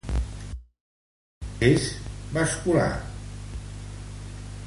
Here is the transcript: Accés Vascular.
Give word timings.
Accés 1.43 1.85
Vascular. 2.31 2.91